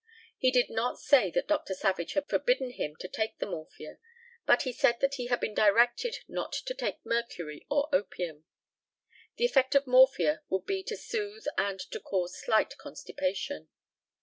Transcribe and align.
He 0.39 0.49
did 0.49 0.71
not 0.71 0.97
say 0.99 1.29
that 1.29 1.45
Dr. 1.47 1.75
Savage 1.75 2.13
had 2.13 2.27
forbidden 2.27 2.71
him 2.71 2.95
to 2.95 3.07
take 3.07 3.37
the 3.37 3.45
morphia, 3.45 3.99
but 4.47 4.63
he 4.63 4.73
said 4.73 4.99
that 4.99 5.13
he 5.13 5.27
had 5.27 5.39
been 5.39 5.53
directed 5.53 6.21
not 6.27 6.53
to 6.53 6.73
take 6.73 7.05
mercury 7.05 7.67
or 7.69 7.87
opium. 7.93 8.43
The 9.35 9.45
effect 9.45 9.75
of 9.75 9.85
morphia 9.85 10.41
would 10.49 10.65
be 10.65 10.81
to 10.85 10.97
soothe 10.97 11.45
and 11.55 11.79
to 11.91 11.99
cause 11.99 12.35
slight 12.35 12.75
constipation. 12.79 13.69